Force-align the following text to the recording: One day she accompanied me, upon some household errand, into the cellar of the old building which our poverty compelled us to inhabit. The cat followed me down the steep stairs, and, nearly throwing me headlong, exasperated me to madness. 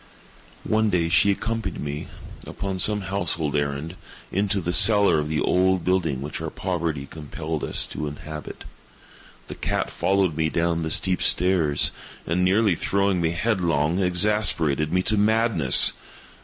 One 0.67 0.89
day 0.89 1.09
she 1.09 1.29
accompanied 1.29 1.79
me, 1.79 2.07
upon 2.47 2.79
some 2.79 3.01
household 3.01 3.55
errand, 3.55 3.95
into 4.31 4.59
the 4.59 4.73
cellar 4.73 5.19
of 5.19 5.29
the 5.29 5.39
old 5.41 5.83
building 5.85 6.21
which 6.23 6.41
our 6.41 6.49
poverty 6.49 7.05
compelled 7.05 7.63
us 7.63 7.85
to 7.85 8.07
inhabit. 8.07 8.63
The 9.47 9.53
cat 9.53 9.91
followed 9.91 10.35
me 10.35 10.49
down 10.49 10.81
the 10.81 10.89
steep 10.89 11.21
stairs, 11.21 11.91
and, 12.25 12.43
nearly 12.43 12.73
throwing 12.73 13.21
me 13.21 13.29
headlong, 13.33 13.99
exasperated 13.99 14.91
me 14.91 15.03
to 15.03 15.17
madness. 15.19 15.91